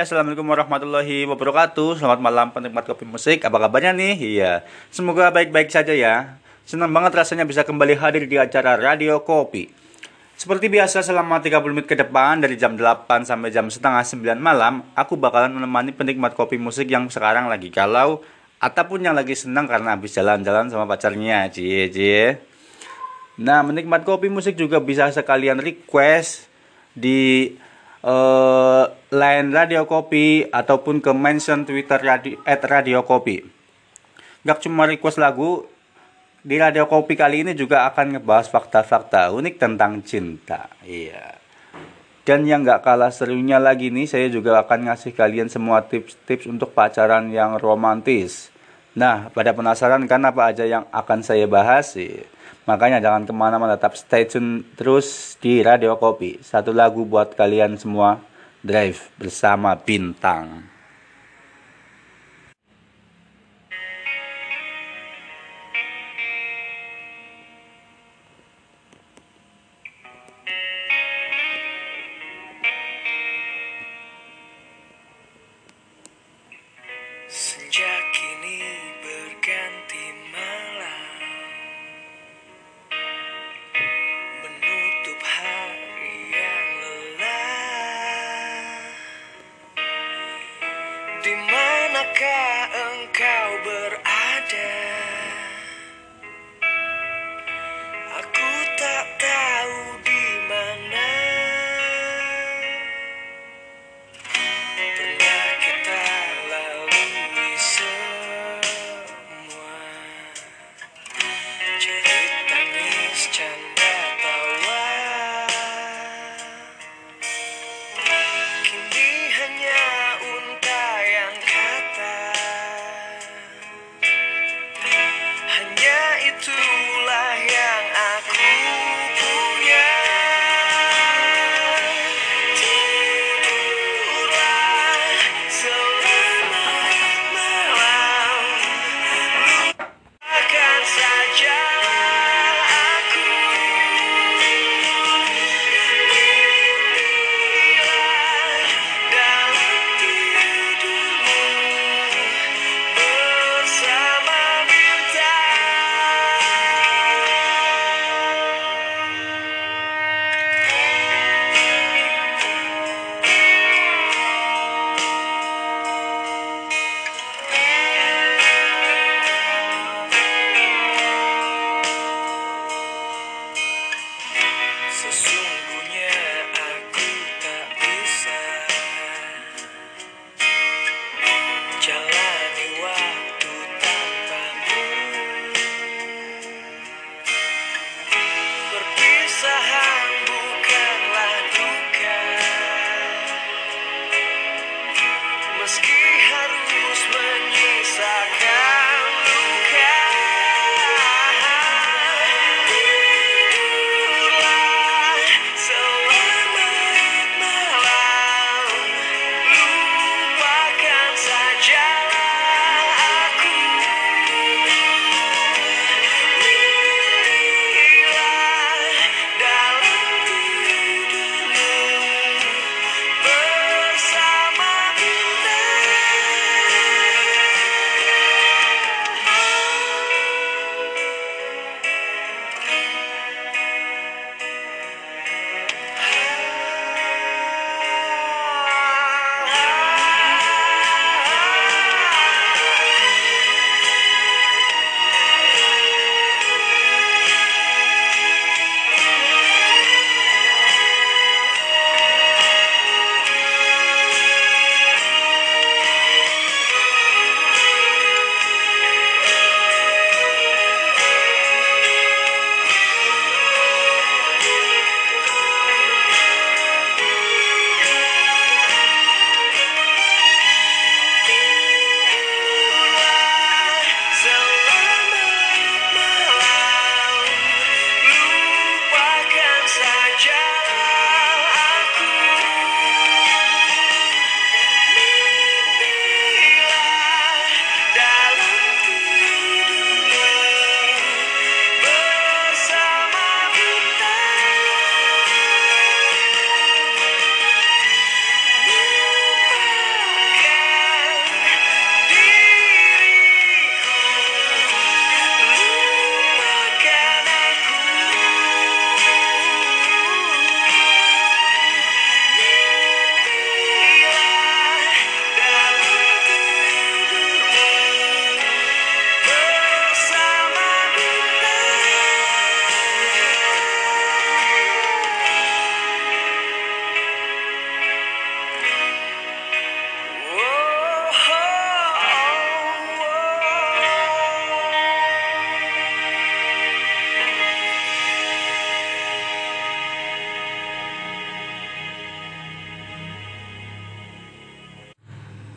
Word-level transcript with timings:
assalamualaikum 0.00 0.48
warahmatullahi 0.48 1.28
wabarakatuh. 1.28 2.00
Selamat 2.00 2.24
malam 2.24 2.48
penikmat 2.56 2.88
kopi 2.88 3.04
musik. 3.04 3.44
Apa 3.44 3.60
kabarnya 3.60 3.92
nih? 3.92 4.16
Iya, 4.16 4.52
semoga 4.88 5.28
baik-baik 5.28 5.68
saja 5.68 5.92
ya. 5.92 6.40
Senang 6.64 6.88
banget 6.88 7.12
rasanya 7.12 7.44
bisa 7.44 7.68
kembali 7.68 8.00
hadir 8.00 8.24
di 8.24 8.40
acara 8.40 8.80
Radio 8.80 9.20
Kopi. 9.20 9.68
Seperti 10.40 10.72
biasa 10.72 11.04
selama 11.04 11.44
30 11.44 11.76
menit 11.76 11.84
ke 11.84 11.92
depan 12.00 12.40
dari 12.40 12.56
jam 12.56 12.80
8 12.80 13.28
sampai 13.28 13.52
jam 13.52 13.68
setengah 13.68 14.00
9 14.00 14.40
malam, 14.40 14.88
aku 14.96 15.20
bakalan 15.20 15.52
menemani 15.52 15.92
penikmat 15.92 16.32
kopi 16.32 16.56
musik 16.56 16.88
yang 16.88 17.12
sekarang 17.12 17.52
lagi 17.52 17.68
galau 17.68 18.24
ataupun 18.56 19.04
yang 19.04 19.12
lagi 19.12 19.36
senang 19.36 19.68
karena 19.68 20.00
habis 20.00 20.16
jalan-jalan 20.16 20.72
sama 20.72 20.88
pacarnya. 20.88 21.52
Cie, 21.52 21.92
cie. 21.92 22.40
Nah, 23.36 23.60
menikmat 23.60 24.08
kopi 24.08 24.32
musik 24.32 24.56
juga 24.56 24.80
bisa 24.80 25.12
sekalian 25.12 25.60
request 25.60 26.48
di 26.96 27.52
uh, 28.04 28.84
line 29.12 29.48
Radio 29.52 29.84
Kopi 29.84 30.46
ataupun 30.48 31.00
ke 31.02 31.12
mention 31.12 31.64
Twitter 31.64 32.00
radio, 32.00 32.36
at 32.46 32.62
Radio 32.64 33.04
Kopi. 33.04 33.42
Gak 34.44 34.64
cuma 34.64 34.88
request 34.88 35.20
lagu, 35.20 35.68
di 36.40 36.56
Radio 36.56 36.88
Kopi 36.88 37.12
kali 37.16 37.44
ini 37.44 37.52
juga 37.52 37.84
akan 37.92 38.16
ngebahas 38.16 38.48
fakta-fakta 38.48 39.28
unik 39.36 39.54
tentang 39.60 40.00
cinta. 40.00 40.72
Iya. 40.80 41.36
Dan 42.24 42.48
yang 42.48 42.64
gak 42.64 42.84
kalah 42.84 43.12
serunya 43.12 43.60
lagi 43.60 43.92
nih, 43.92 44.08
saya 44.08 44.32
juga 44.32 44.56
akan 44.64 44.88
ngasih 44.88 45.12
kalian 45.12 45.52
semua 45.52 45.84
tips-tips 45.84 46.48
untuk 46.48 46.72
pacaran 46.72 47.28
yang 47.28 47.60
romantis. 47.60 48.48
Nah, 48.96 49.28
pada 49.30 49.52
penasaran 49.52 50.02
kan 50.08 50.24
apa 50.24 50.50
aja 50.50 50.64
yang 50.64 50.84
akan 50.90 51.20
saya 51.20 51.44
bahas 51.44 51.94
sih? 51.94 52.24
Makanya 52.70 53.02
jangan 53.02 53.26
ke 53.26 53.34
mana-mana, 53.34 53.74
tetap 53.74 53.98
stay 53.98 54.30
tune 54.30 54.62
terus 54.78 55.34
di 55.42 55.58
Radio 55.58 55.98
Kopi. 55.98 56.38
Satu 56.38 56.70
lagu 56.70 57.02
buat 57.02 57.34
kalian 57.34 57.74
semua, 57.74 58.22
Drive 58.62 59.10
bersama 59.18 59.74
Bintang. 59.74 60.69
Di 91.20 91.36
manakah 91.36 92.72
engkau 92.72 93.48
berada 93.60 94.09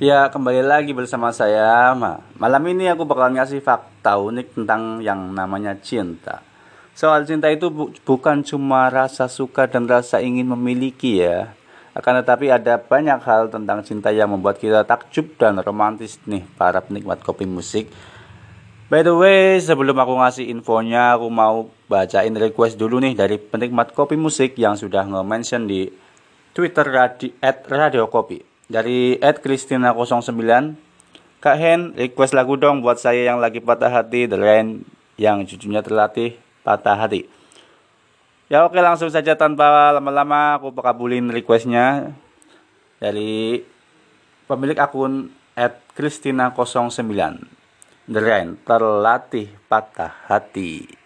Ya, 0.04 0.28
kembali 0.28 0.68
lagi 0.68 0.92
bersama 0.92 1.32
saya. 1.32 1.96
Ma- 1.96 2.20
Malam 2.36 2.76
ini 2.76 2.92
aku 2.92 3.08
bakal 3.08 3.32
ngasih 3.40 3.64
fakta 3.64 4.20
unik 4.20 4.52
tentang 4.52 5.00
yang 5.00 5.32
namanya 5.32 5.80
cinta. 5.80 6.44
Soal 6.92 7.24
cinta 7.24 7.48
itu 7.48 7.72
bu- 7.72 7.96
bukan 8.04 8.44
cuma 8.44 8.92
rasa 8.92 9.32
suka 9.32 9.64
dan 9.64 9.88
rasa 9.88 10.20
ingin 10.20 10.52
memiliki 10.52 11.24
ya. 11.24 11.56
Akan 11.96 12.20
tetapi 12.20 12.52
ada 12.52 12.76
banyak 12.84 13.16
hal 13.24 13.48
tentang 13.48 13.80
cinta 13.88 14.12
yang 14.12 14.28
membuat 14.28 14.60
kita 14.60 14.84
takjub 14.84 15.40
dan 15.40 15.64
romantis 15.64 16.20
nih 16.28 16.44
para 16.60 16.84
penikmat 16.84 17.24
kopi 17.24 17.48
musik. 17.48 17.88
By 18.92 19.08
the 19.08 19.16
way, 19.16 19.56
sebelum 19.64 19.96
aku 19.96 20.20
ngasih 20.20 20.52
infonya, 20.52 21.16
aku 21.16 21.32
mau 21.32 21.72
bacain 21.88 22.36
request 22.36 22.76
dulu 22.76 23.00
nih 23.00 23.16
dari 23.16 23.40
penikmat 23.40 23.96
kopi 23.96 24.20
musik 24.20 24.60
yang 24.60 24.76
sudah 24.76 25.08
nge-mention 25.08 25.64
di 25.64 25.88
Twitter 26.52 26.92
radi, 26.92 27.32
at 27.40 27.64
Radio 27.72 28.12
Kopi. 28.12 28.53
Dari 28.74 29.22
at 29.22 29.38
Christina09, 29.38 30.74
Kak 31.38 31.58
Hen, 31.62 31.94
request 31.94 32.34
lagu 32.34 32.58
dong 32.58 32.82
buat 32.82 32.98
saya 32.98 33.22
yang 33.22 33.38
lagi 33.38 33.62
patah 33.62 33.94
hati, 33.94 34.26
The 34.26 34.34
Rain 34.34 34.82
yang 35.22 35.46
jujurnya 35.46 35.86
terlatih 35.86 36.42
patah 36.66 36.98
hati. 36.98 37.30
Ya 38.50 38.66
oke 38.66 38.82
langsung 38.82 39.14
saja 39.14 39.38
tanpa 39.38 39.94
lama-lama 39.94 40.58
aku 40.58 40.74
kabulin 40.74 41.30
requestnya 41.30 42.18
dari 42.98 43.62
pemilik 44.50 44.82
akun 44.82 45.30
at 45.54 45.78
Christina09. 45.94 47.46
The 48.10 48.22
Rain, 48.26 48.58
terlatih 48.66 49.54
patah 49.70 50.18
hati. 50.26 51.03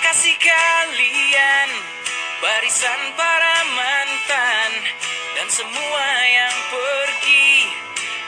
Kasih 0.00 0.36
kalian 0.40 1.68
barisan 2.40 3.00
para 3.20 3.56
mantan 3.76 4.70
dan 5.36 5.48
semua 5.52 6.06
yang 6.24 6.56
pergi 6.72 7.52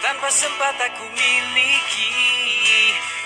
tanpa 0.04 0.28
sempat 0.28 0.76
aku 0.92 1.08
miliki. 1.08 2.12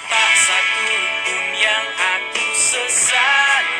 Tak 0.06 0.32
satu 0.38 0.86
pun 1.26 1.42
yang 1.58 1.86
aku 1.90 2.46
sesali 2.54 3.75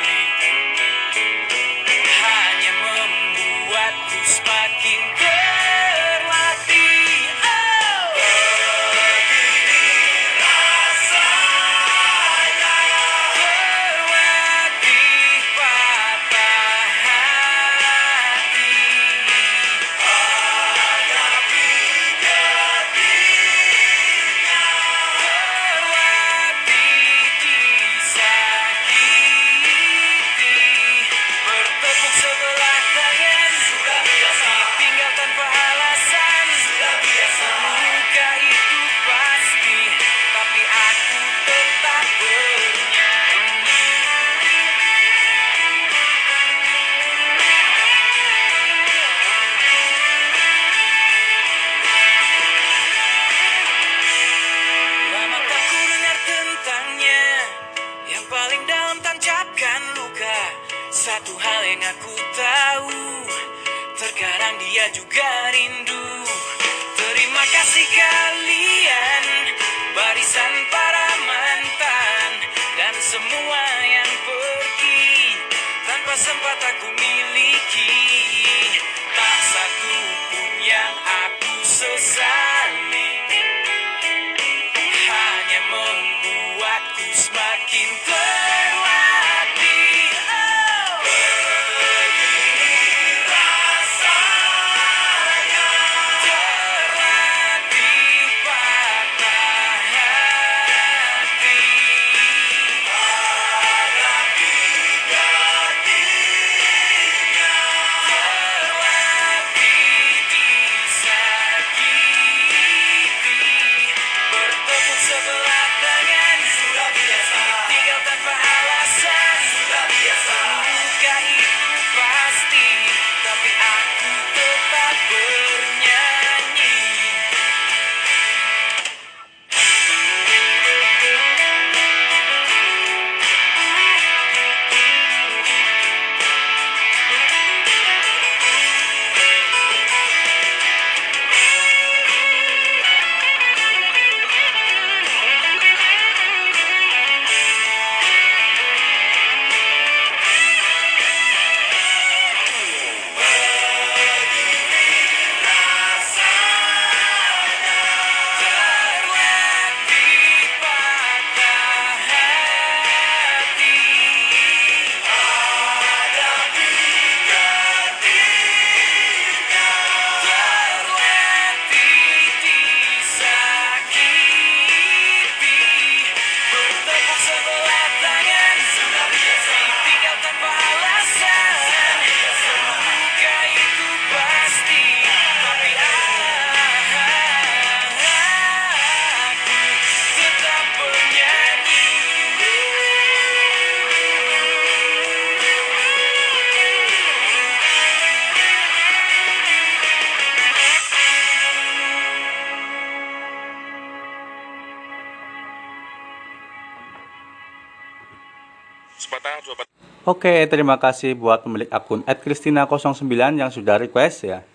Oke, 210.07 210.47
terima 210.47 210.79
kasih 210.79 211.19
buat 211.19 211.43
pemilik 211.43 211.67
akun 211.67 212.07
@kristina09 212.07 213.43
yang 213.43 213.51
sudah 213.51 213.75
request 213.75 214.23
ya. 214.23 214.47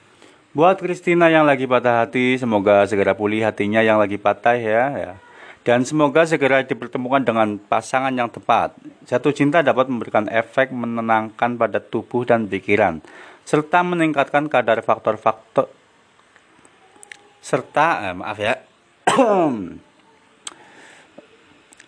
Buat 0.56 0.80
Kristina 0.80 1.28
yang 1.28 1.44
lagi 1.44 1.68
patah 1.68 2.08
hati, 2.08 2.40
semoga 2.40 2.88
segera 2.88 3.12
pulih 3.12 3.44
hatinya 3.44 3.84
yang 3.84 4.00
lagi 4.00 4.16
patah 4.16 4.56
ya, 4.56 4.96
ya. 4.96 5.14
Dan 5.68 5.84
semoga 5.84 6.24
segera 6.24 6.64
dipertemukan 6.64 7.20
dengan 7.20 7.60
pasangan 7.60 8.16
yang 8.16 8.32
tepat. 8.32 8.80
Jatuh 9.04 9.36
cinta 9.36 9.60
dapat 9.60 9.92
memberikan 9.92 10.32
efek 10.32 10.72
menenangkan 10.72 11.60
pada 11.60 11.84
tubuh 11.84 12.24
dan 12.24 12.48
pikiran, 12.48 13.04
serta 13.44 13.84
meningkatkan 13.84 14.48
kadar 14.48 14.80
faktor-faktor 14.80 15.68
serta 17.42 18.08
eh, 18.08 18.16
maaf 18.16 18.38
ya 18.38 18.56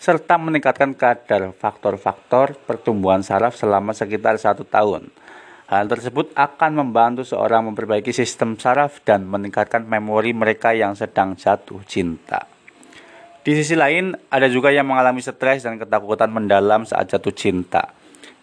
serta 0.04 0.36
meningkatkan 0.36 1.00
kadar 1.00 1.56
faktor-faktor 1.56 2.60
pertumbuhan 2.68 3.24
saraf 3.24 3.56
selama 3.56 3.96
sekitar 3.96 4.36
satu 4.36 4.68
tahun. 4.68 5.08
Hal 5.72 5.88
tersebut 5.88 6.36
akan 6.36 6.76
membantu 6.76 7.24
seorang 7.24 7.72
memperbaiki 7.72 8.12
sistem 8.12 8.60
saraf 8.60 9.00
dan 9.08 9.24
meningkatkan 9.24 9.88
memori 9.88 10.36
mereka 10.36 10.76
yang 10.76 10.92
sedang 10.92 11.40
jatuh 11.40 11.80
cinta. 11.88 12.44
Di 13.48 13.56
sisi 13.56 13.80
lain, 13.80 14.12
ada 14.28 14.52
juga 14.52 14.76
yang 14.76 14.92
mengalami 14.92 15.24
stres 15.24 15.64
dan 15.64 15.80
ketakutan 15.80 16.36
mendalam 16.36 16.84
saat 16.84 17.08
jatuh 17.08 17.32
cinta. 17.32 17.96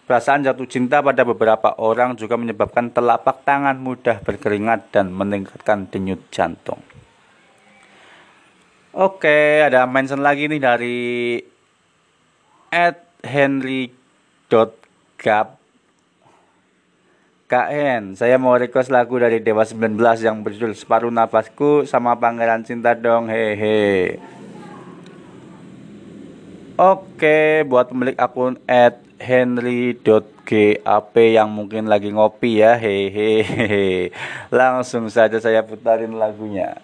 Perasaan 0.09 0.41
jatuh 0.41 0.65
cinta 0.65 1.05
pada 1.05 1.21
beberapa 1.21 1.77
orang 1.77 2.17
juga 2.17 2.41
menyebabkan 2.41 2.89
telapak 2.89 3.45
tangan 3.45 3.77
mudah 3.77 4.17
berkeringat 4.25 4.89
dan 4.89 5.13
meningkatkan 5.13 5.85
denyut 5.93 6.25
jantung. 6.33 6.81
Oke, 8.91 9.61
ada 9.61 9.87
mention 9.87 10.19
lagi 10.19 10.51
nih 10.51 10.59
dari 10.59 10.97
at 12.71 13.03
henry.gap 13.19 13.91
KN, 17.51 18.15
saya 18.15 18.39
mau 18.39 18.55
request 18.55 18.87
lagu 18.87 19.19
dari 19.19 19.43
Dewa 19.43 19.67
19 19.67 19.99
yang 20.23 20.39
berjudul 20.39 20.71
Separuh 20.71 21.11
Nafasku 21.11 21.83
sama 21.83 22.15
Pangeran 22.15 22.63
Cinta 22.63 22.95
dong, 22.95 23.27
hehe. 23.27 24.15
Oke, 26.79 27.67
buat 27.67 27.91
pemilik 27.91 28.15
akun 28.15 28.55
at 28.63 29.03
henry.gap 29.19 31.11
yang 31.19 31.51
mungkin 31.51 31.91
lagi 31.91 32.15
ngopi 32.15 32.63
ya, 32.63 32.79
hehehe. 32.79 34.15
Langsung 34.47 35.11
saja 35.11 35.35
saya 35.43 35.59
putarin 35.59 36.15
lagunya. 36.15 36.79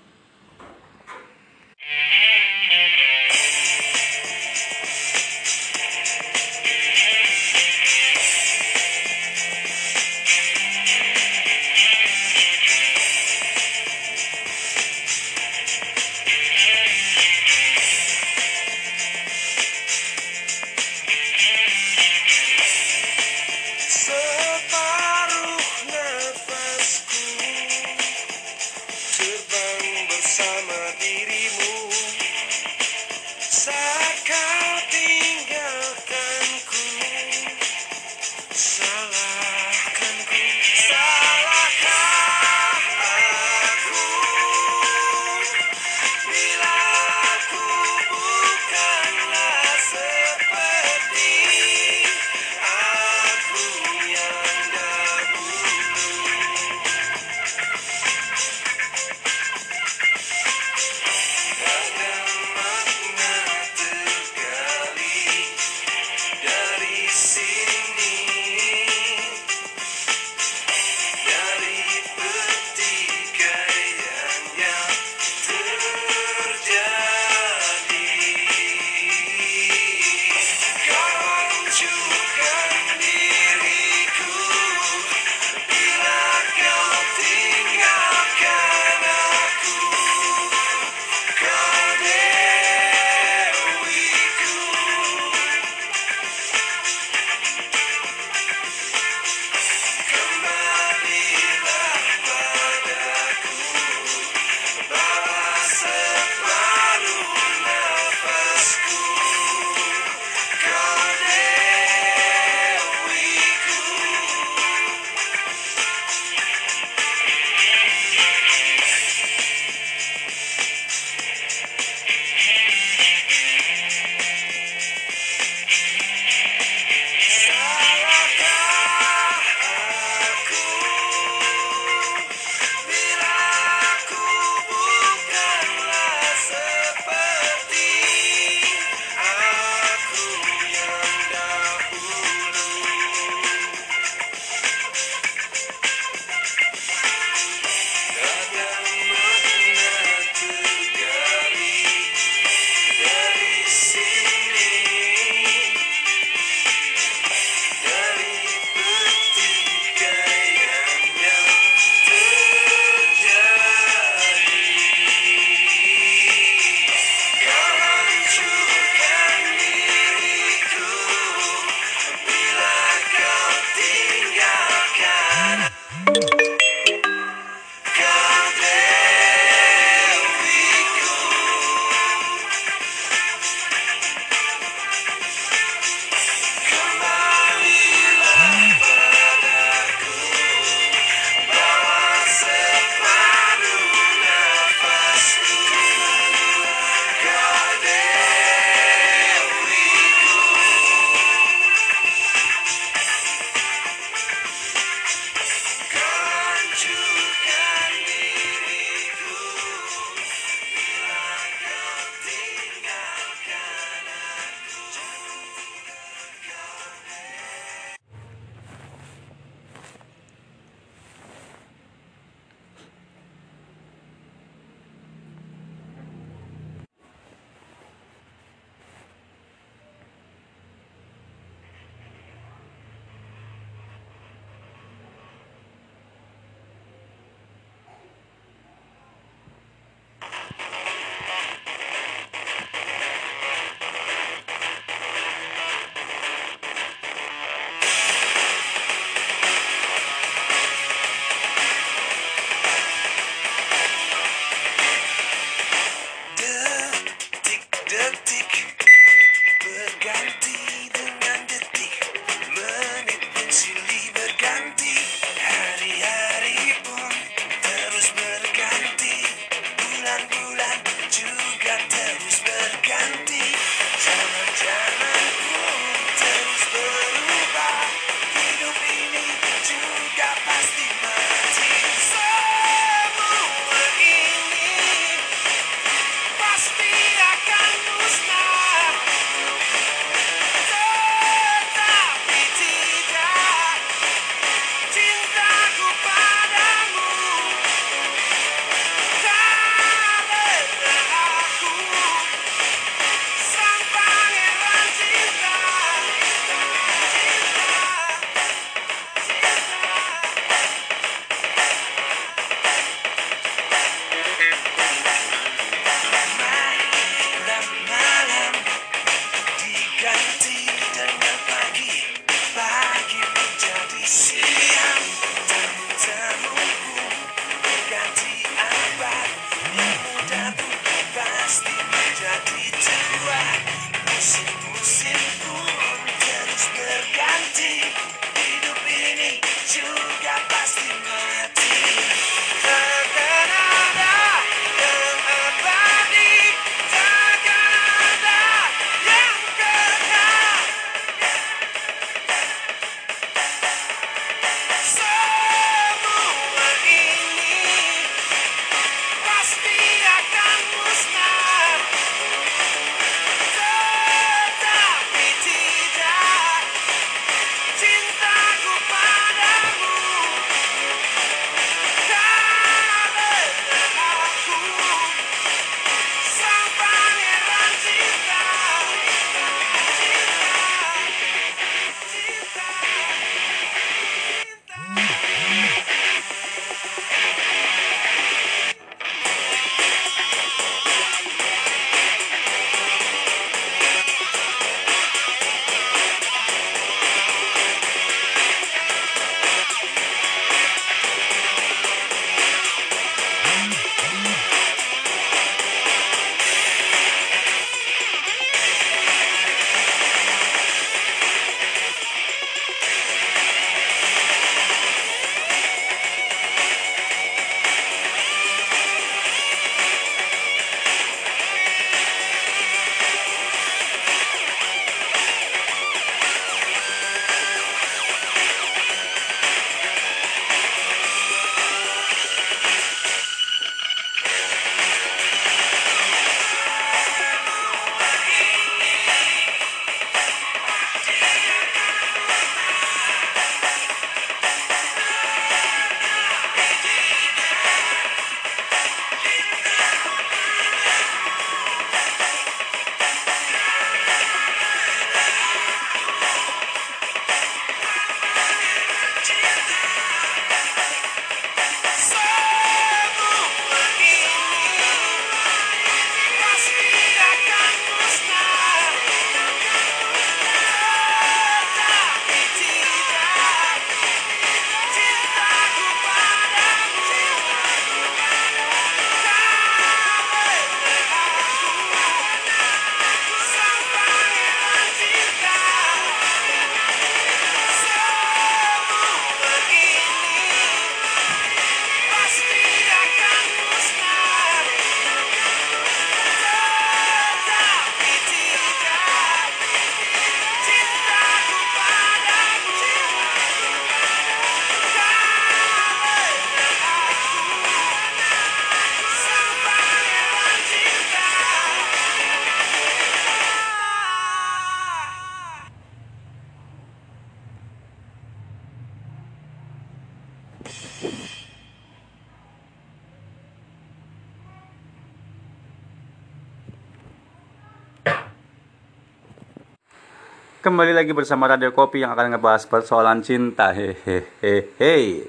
Kembali 530.67 530.91
lagi 530.91 531.15
bersama 531.15 531.47
Radio 531.47 531.71
Kopi 531.71 532.03
yang 532.03 532.11
akan 532.11 532.35
ngebahas 532.35 532.67
persoalan 532.67 533.23
cinta. 533.23 533.71
Hehehe. 533.71 535.23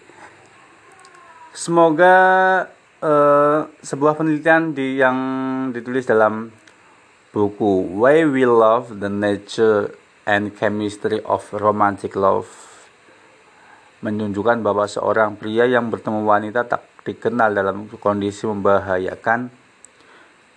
Semoga 1.55 2.17
uh, 2.99 3.71
sebuah 3.79 4.19
penelitian 4.19 4.75
di 4.75 4.99
yang 4.99 5.15
ditulis 5.71 6.11
dalam 6.11 6.51
buku 7.31 7.87
Why 8.03 8.27
We 8.27 8.51
Love 8.51 8.99
the 8.99 9.07
Nature 9.07 9.95
and 10.27 10.59
Chemistry 10.59 11.23
of 11.23 11.47
Romantic 11.55 12.19
Love 12.19 12.51
menunjukkan 14.03 14.59
bahwa 14.59 14.91
seorang 14.91 15.39
pria 15.39 15.71
yang 15.71 15.87
bertemu 15.87 16.27
wanita 16.27 16.67
tak 16.67 16.83
dikenal 17.07 17.55
dalam 17.55 17.87
kondisi 18.03 18.43
membahayakan 18.43 19.55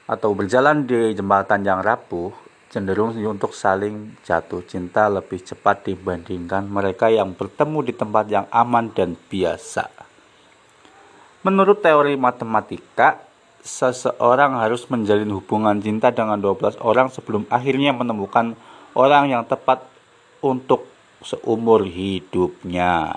atau 0.10 0.34
berjalan 0.34 0.90
di 0.90 1.14
jembatan 1.14 1.62
yang 1.70 1.86
rapuh 1.86 2.50
cenderung 2.72 3.12
untuk 3.28 3.52
saling 3.52 4.16
jatuh 4.24 4.64
cinta 4.64 5.12
lebih 5.12 5.44
cepat 5.44 5.92
dibandingkan 5.92 6.64
mereka 6.72 7.12
yang 7.12 7.36
bertemu 7.36 7.84
di 7.84 7.94
tempat 7.94 8.26
yang 8.32 8.48
aman 8.48 8.88
dan 8.96 9.20
biasa. 9.20 9.92
Menurut 11.44 11.84
teori 11.84 12.16
matematika, 12.16 13.20
seseorang 13.60 14.56
harus 14.56 14.88
menjalin 14.88 15.36
hubungan 15.36 15.84
cinta 15.84 16.16
dengan 16.16 16.40
12 16.40 16.80
orang 16.80 17.12
sebelum 17.12 17.44
akhirnya 17.52 17.92
menemukan 17.92 18.56
orang 18.96 19.28
yang 19.28 19.44
tepat 19.44 19.84
untuk 20.40 20.88
seumur 21.20 21.84
hidupnya. 21.84 23.12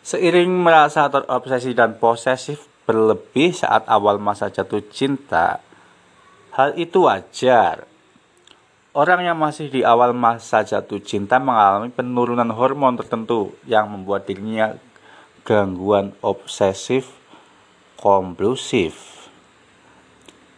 Seiring 0.00 0.48
merasa 0.48 1.12
terobsesi 1.12 1.76
dan 1.76 2.00
posesif 2.00 2.64
berlebih 2.88 3.52
saat 3.52 3.84
awal 3.84 4.16
masa 4.16 4.48
jatuh 4.48 4.80
cinta, 4.88 5.60
hal 6.54 6.76
itu 6.78 7.04
wajar. 7.04 7.88
Orang 8.96 9.22
yang 9.22 9.38
masih 9.38 9.70
di 9.70 9.86
awal 9.86 10.10
masa 10.16 10.64
jatuh 10.64 10.98
cinta 10.98 11.38
mengalami 11.38 11.92
penurunan 11.92 12.48
hormon 12.50 12.98
tertentu 12.98 13.54
yang 13.68 13.86
membuat 13.86 14.26
dirinya 14.26 14.74
gangguan 15.46 16.16
obsesif 16.24 17.18
kompulsif. 17.98 19.18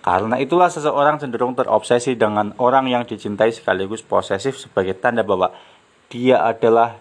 Karena 0.01 0.41
itulah 0.41 0.73
seseorang 0.73 1.21
cenderung 1.21 1.53
terobsesi 1.53 2.17
dengan 2.17 2.57
orang 2.57 2.89
yang 2.89 3.05
dicintai 3.05 3.53
sekaligus 3.53 4.01
posesif 4.01 4.57
sebagai 4.57 4.97
tanda 4.97 5.21
bahwa 5.21 5.53
dia 6.09 6.41
adalah 6.41 6.97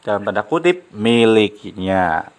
dalam 0.00 0.24
tanda 0.24 0.40
kutip 0.40 0.88
miliknya. 0.96 2.32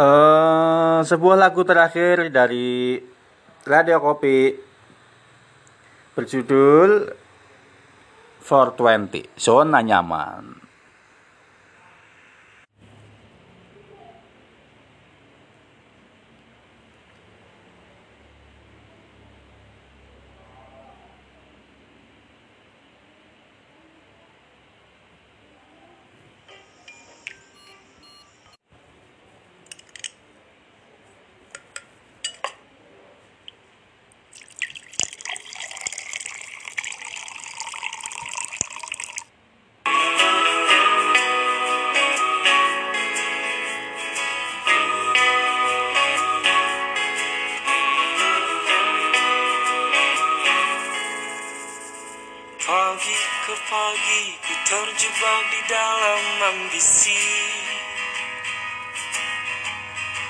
Eh, 0.00 1.00
sebuah 1.04 1.36
lagu 1.36 1.60
terakhir 1.60 2.32
dari 2.32 2.96
Radio 3.68 4.00
Kopi 4.00 4.48
berjudul 6.16 7.04
420 8.40 9.28
Zona 9.36 9.84
Nyaman. 9.84 10.69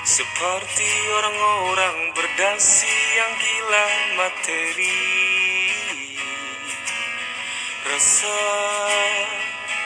Seperti 0.03 0.91
orang-orang 1.15 2.11
berdasi 2.11 2.91
yang 2.91 3.33
gila 3.39 3.87
materi. 4.19 4.99
Rasa 7.87 8.39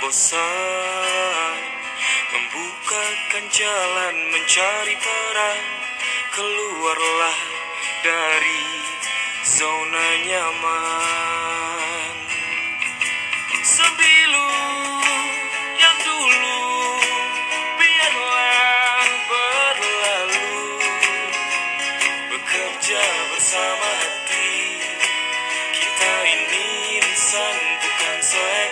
bosan 0.01 1.57
Membukakan 2.33 3.45
jalan 3.53 4.15
mencari 4.33 4.95
peran. 4.97 5.61
Keluarlah 6.33 7.39
dari 8.01 8.65
zona 9.45 10.07
nyaman 10.25 11.34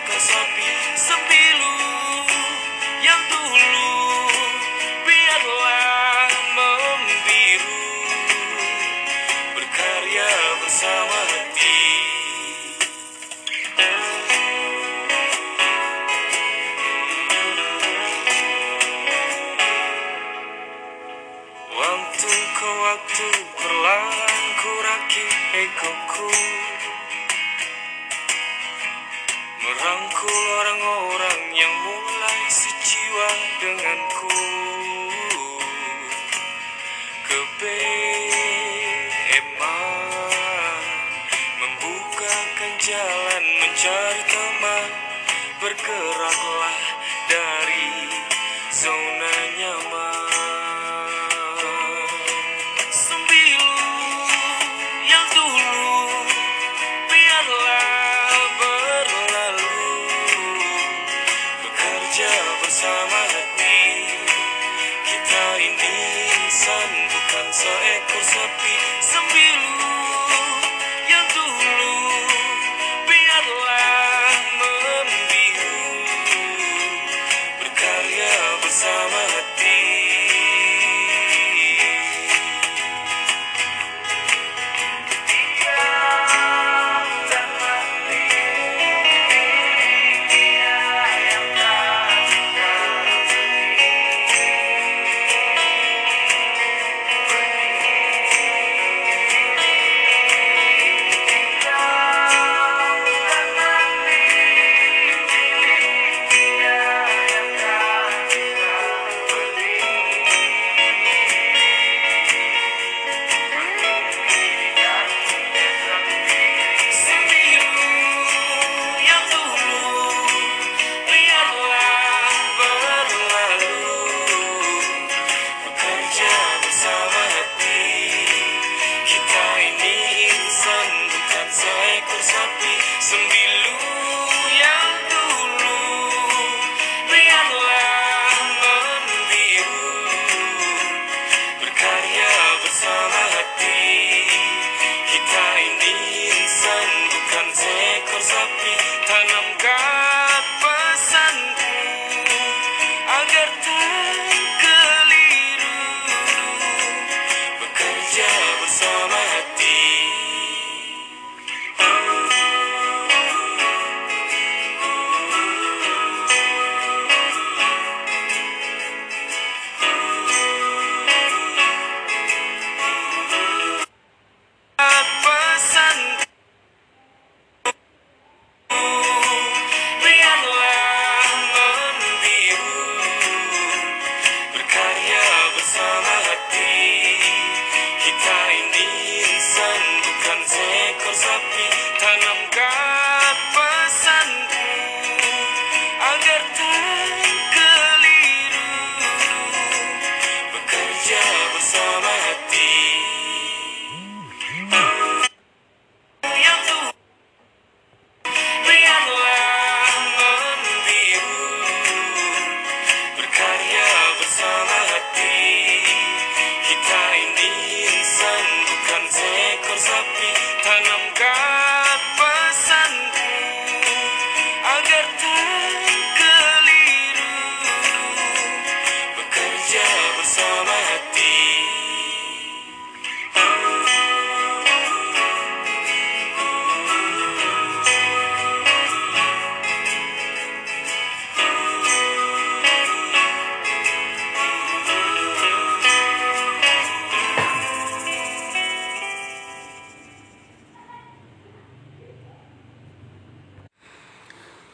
Cause 0.06 0.30
I'll 0.36 0.56
be, 0.56 0.68
some 0.98 1.43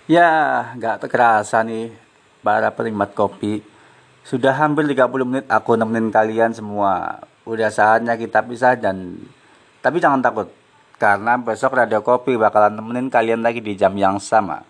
Ya, 0.09 0.73
nggak 0.73 1.05
terkerasa 1.05 1.61
nih 1.61 1.93
para 2.41 2.73
penikmat 2.73 3.13
kopi. 3.13 3.61
Sudah 4.25 4.57
hampir 4.57 4.89
30 4.89 5.05
menit 5.21 5.45
aku 5.45 5.77
nemenin 5.77 6.09
kalian 6.09 6.49
semua. 6.49 7.21
Udah 7.45 7.69
saatnya 7.69 8.17
kita 8.17 8.41
pisah 8.41 8.73
dan 8.73 9.21
tapi 9.85 10.01
jangan 10.01 10.25
takut 10.25 10.49
karena 10.97 11.37
besok 11.37 11.77
Radio 11.77 12.01
Kopi 12.01 12.41
bakalan 12.41 12.81
nemenin 12.81 13.13
kalian 13.13 13.45
lagi 13.45 13.61
di 13.61 13.77
jam 13.77 13.93
yang 13.93 14.17
sama. 14.17 14.65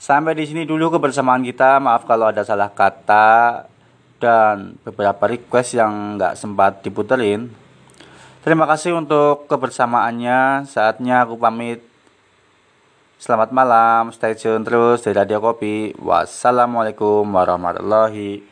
Sampai 0.00 0.32
di 0.32 0.48
sini 0.48 0.64
dulu 0.64 0.88
kebersamaan 0.88 1.44
kita. 1.44 1.76
Maaf 1.76 2.08
kalau 2.08 2.32
ada 2.32 2.40
salah 2.40 2.72
kata 2.72 3.68
dan 4.16 4.80
beberapa 4.80 5.36
request 5.36 5.76
yang 5.76 6.16
nggak 6.16 6.32
sempat 6.32 6.80
diputerin. 6.80 7.52
Terima 8.40 8.64
kasih 8.64 8.96
untuk 8.96 9.44
kebersamaannya. 9.52 10.64
Saatnya 10.64 11.28
aku 11.28 11.36
pamit. 11.36 11.95
Selamat 13.16 13.48
malam, 13.48 14.12
stay 14.12 14.36
tune 14.36 14.60
terus 14.60 15.00
di 15.00 15.08
Radio 15.08 15.40
Kopi. 15.40 15.96
Wassalamualaikum 15.96 17.24
warahmatullahi 17.24 18.44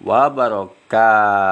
wabarakatuh. 0.00 1.50